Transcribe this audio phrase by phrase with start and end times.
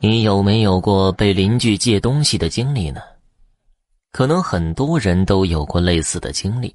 [0.00, 3.00] 你有没有过被邻居借东西的经历呢？
[4.12, 6.72] 可能很多人都有过类似的经历。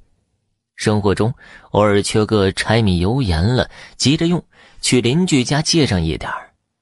[0.75, 1.33] 生活中
[1.71, 4.43] 偶尔缺个柴米油盐了，急着用，
[4.81, 6.29] 去邻居家借上一点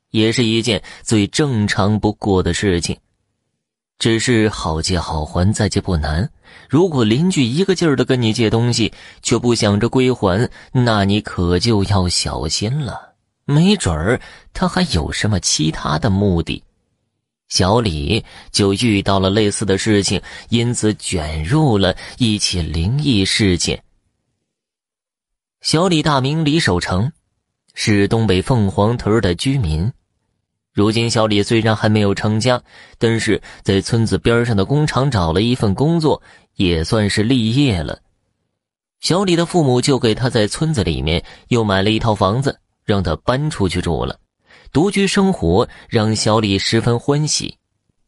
[0.10, 2.98] 也是一件最正常不过的事情。
[4.00, 6.28] 只是好借好还，再借不难。
[6.68, 13.11] 如果邻居一个劲儿的跟你借东西，却不想着归还，那你可就要小心了。
[13.52, 14.20] 没准儿
[14.54, 16.64] 他还有什么其他的目的，
[17.50, 23.84] 小李就遇到了类似的事情，因此卷入了一起灵异事件。
[25.62, 27.12] 小李大名李守成，
[27.74, 29.92] 是东北凤凰屯的居民。
[30.74, 32.64] 如今，小李虽然还没有成家，
[32.98, 36.22] 但是在村子边上的工厂找了一份工作，
[36.56, 38.00] 也算是立业了。
[39.02, 42.58] 小李的父母就给他在村子里面又买了一套房子。
[42.92, 44.20] 让他搬出去住了，
[44.74, 47.58] 独居生活让小李十分欢喜。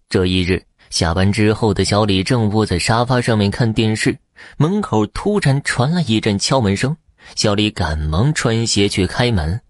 [0.09, 4.19] 这一日下班之后的小李正窝在沙发上面看电视，
[4.57, 6.97] 门口突然传来一阵敲门声。
[7.33, 9.61] 小李赶忙穿鞋去开门，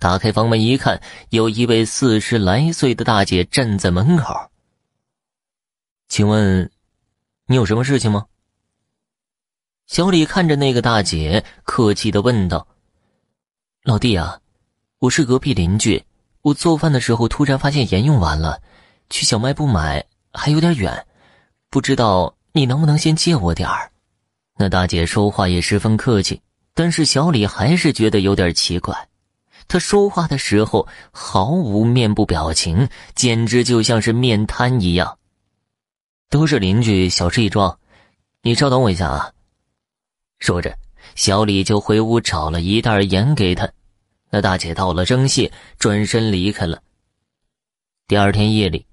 [0.00, 4.34] 打开房门一看，有一位四十来岁的大姐站在门口。
[6.08, 6.68] 请问，
[7.46, 8.26] 你有什么事情吗？
[9.86, 12.66] 小李看着那个大姐，客气的问道。
[13.84, 14.40] 老弟啊，
[15.00, 16.02] 我是隔壁邻居。
[16.42, 18.60] 我做饭的时候突然发现盐用完了，
[19.10, 21.06] 去小卖部买还有点远，
[21.70, 23.92] 不知道你能不能先借我点儿？
[24.56, 26.42] 那大姐说话也十分客气，
[26.74, 29.08] 但是小李还是觉得有点奇怪。
[29.68, 35.16] 她说话的时候毫无面部表情，简直就像是面瘫一样。
[36.28, 37.78] 都是邻居，小事一桩，
[38.42, 39.30] 你稍等我一下啊。
[40.40, 40.76] 说着，
[41.14, 43.70] 小李就回屋找了一袋盐给他。
[44.30, 46.82] 那大姐道了声谢，转身离开了。
[48.06, 48.84] 第二天夜里，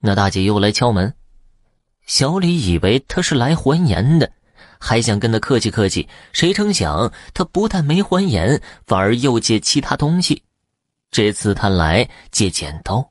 [0.00, 1.14] 那大姐又来敲门。
[2.06, 4.30] 小李以为她是来还盐的，
[4.78, 10.42] 还想跟她客气客气，谁成想她不但没还盐，反而又借其他东西。
[11.10, 13.10] 这次她来借剪刀。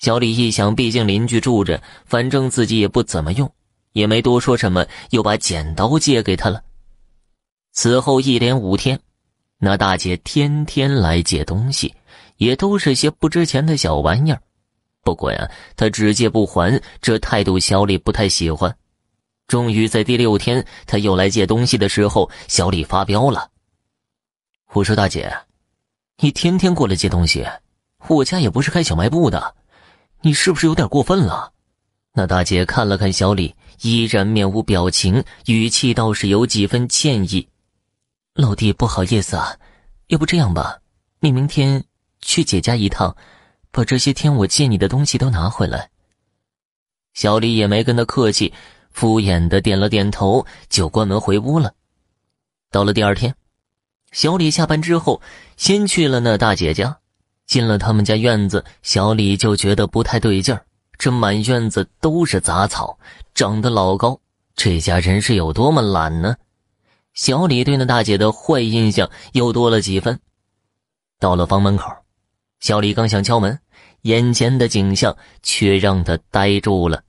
[0.00, 3.50] 小李一想，毕竟邻居住着，反正自己也不怎么用，
[3.92, 6.62] 也没多说什么，又把剪刀借给她了。
[7.72, 9.00] 此后一连五天。
[9.64, 11.94] 那大姐天天来借东西，
[12.36, 14.38] 也都是些不值钱的小玩意儿。
[15.02, 18.76] 不过呀，她只借不还，这态度小李不太喜欢。
[19.46, 23.48] 终于在第六天，他又来借东西的时候，小李发飙了。
[24.74, 25.34] 我说：“大姐，
[26.18, 27.42] 你天天过来借东西，
[28.08, 29.54] 我家也不是开小卖部的，
[30.20, 31.50] 你是不是有点过分了？”
[32.12, 37.48] 那大姐看了看小李，依然面无表情，语气倒是有几分歉意。
[38.34, 39.56] 老弟，不好意思啊，
[40.08, 40.80] 要不这样吧，
[41.20, 41.84] 你明天
[42.20, 43.16] 去姐家一趟，
[43.70, 45.88] 把这些天我借你的东西都拿回来。
[47.12, 48.52] 小李也没跟他客气，
[48.90, 51.74] 敷衍的点了点头，就关门回屋了。
[52.72, 53.32] 到了第二天，
[54.10, 55.22] 小李下班之后，
[55.56, 56.98] 先去了那大姐家，
[57.46, 60.66] 进了他们家院子，小李就觉得不太对劲儿，
[60.98, 62.98] 这满院子都是杂草，
[63.32, 64.20] 长得老高，
[64.56, 66.34] 这家人是有多么懒呢？
[67.14, 70.18] 小李对那大姐的坏印象又多了几分。
[71.20, 71.90] 到了房门口，
[72.60, 73.58] 小李刚想敲门，
[74.02, 77.02] 眼前的景象却让他呆住了。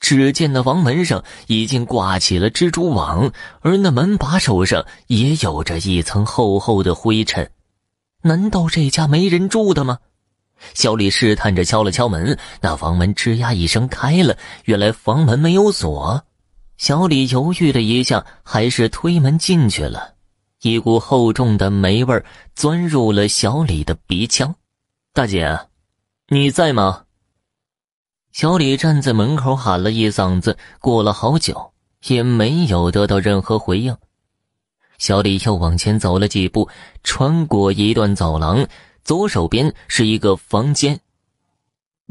[0.00, 3.30] 只见那房门上已经挂起了蜘蛛网，
[3.60, 7.48] 而那门把手上也有着一层厚厚的灰尘。
[8.22, 9.98] 难道这家没人住的吗？
[10.74, 14.36] 小李试探着敲了敲门，那房门吱呀一声开了。
[14.64, 16.24] 原来房门没有锁。
[16.80, 20.14] 小李犹豫了一下，还是推门进去了。
[20.62, 22.24] 一股厚重的霉味
[22.54, 24.54] 钻入了小李的鼻腔。
[25.12, 25.60] 大姐，
[26.28, 27.04] 你在吗？
[28.32, 31.74] 小李站在门口喊了一嗓子，过了好久
[32.06, 33.94] 也没有得到任何回应。
[34.96, 36.66] 小李又往前走了几步，
[37.04, 38.66] 穿过一段走廊，
[39.04, 40.98] 左手边是一个房间。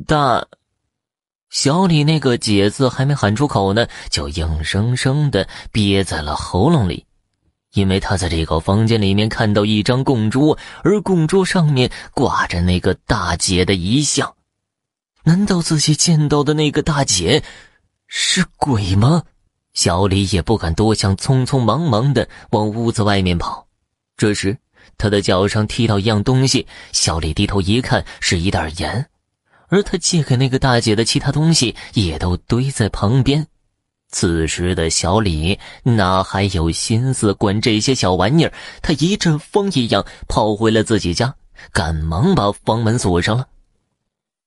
[0.06, 0.46] 大。
[1.50, 7.06] 小李那个“姐”字还没喊出口呢，就硬生生的憋在了喉咙里，
[7.74, 14.36] 因为他在这个房间里面看到一张供桌，而供桌上面挂着那个大姐的遗像。
[15.24, 17.44] 难道自己见到的那个大姐
[18.08, 19.24] 是鬼吗？
[19.74, 23.68] 小李也不敢多想，匆匆忙忙的往屋子外面跑。
[24.18, 24.58] 这时，
[24.98, 29.10] 他的脚上踢到一样东西，小李低头一看，是一袋盐。
[29.70, 33.48] 而他借给那个大姐的其他东西也都堆在旁边。
[34.12, 38.52] 此时的小李哪还有心思管这些小玩意儿？
[38.82, 41.34] 他一阵风一样跑回了自己家，
[41.72, 43.48] 赶忙把房门锁上了。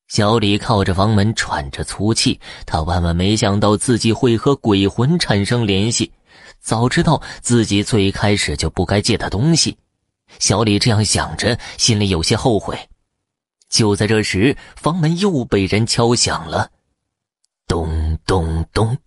[0.08, 6.12] 小李靠着房门喘着粗气，他万万没想到自己会和鬼魂产生联系。
[6.60, 9.76] 早知道自己最开始就不该借他东西，
[10.38, 12.76] 小李这样想着，心里有些后悔。
[13.72, 16.70] 就在这时，房门又被人敲响了，
[17.66, 18.98] 咚咚咚，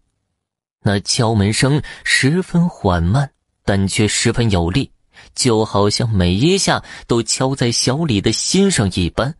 [0.81, 3.31] 那敲门声十分缓慢，
[3.63, 4.91] 但却十分有力，
[5.35, 9.35] 就好像每一下都敲在小李的心上一般。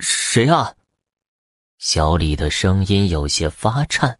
[0.00, 0.74] 谁啊？
[1.76, 4.18] 小李的声音有些发颤。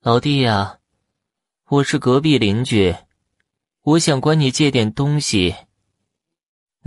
[0.00, 0.78] 老弟呀，
[1.68, 2.96] 我是隔壁邻居，
[3.82, 5.54] 我想管你借点东西。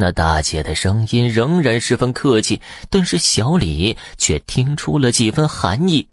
[0.02, 6.08] 那大姐的声音仍然十分客气，但是小李却听出了几分寒意。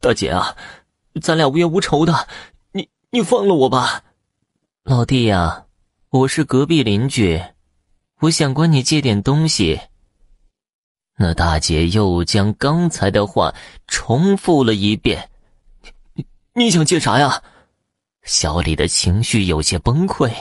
[0.00, 0.56] 大姐啊，
[1.20, 2.26] 咱俩无冤无仇的，
[2.72, 4.02] 你你放了我吧。
[4.82, 5.66] 老弟呀，
[6.10, 7.40] 我是隔壁邻居，
[8.18, 9.80] 我想管你借点东西。
[11.16, 13.54] 那大姐又将刚才的话
[13.86, 15.30] 重复了一遍
[16.14, 17.44] ：“你你想借啥呀？”
[18.26, 20.32] 小李的情绪有些崩溃。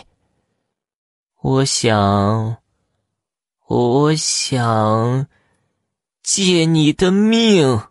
[1.44, 2.58] 我想，
[3.66, 5.26] 我想
[6.22, 7.82] 借你的命。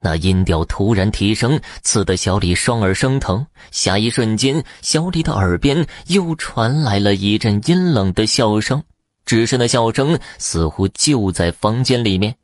[0.00, 3.46] 那音调突然提升，刺得小李双耳生疼。
[3.70, 8.82] 下一瞬间，小李的耳边又传来了一阵阴冷的笑声。
[9.26, 12.34] 只是那笑声似乎就在房间里面。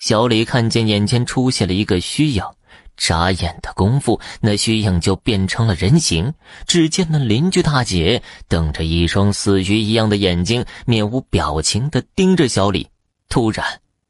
[0.00, 2.42] 小李看见眼前出现了一个虚影，
[2.96, 6.32] 眨眼的功夫，那虚影就变成了人形。
[6.66, 12.88] 只见那邻居大姐瞪着一双死鱼一样的眼睛，面无表情的盯着小李。
[13.28, 13.64] 突然，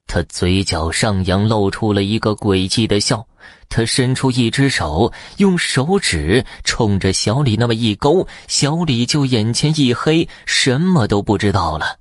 [0.07, 3.27] 她嘴角上扬，露出了一个诡异的笑。
[3.69, 11.99] 她伸出一只手，用手指冲着小李那么一勾，小李就眼前一黑，什么都不知道了。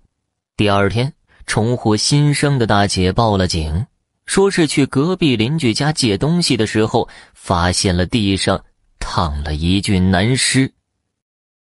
[0.57, 1.13] 第二天，
[1.45, 3.85] 重获新生的大姐报了警，
[4.25, 8.63] 说是去隔壁邻居家借东西的时候，发现了地上
[8.99, 10.74] 躺了一具男尸。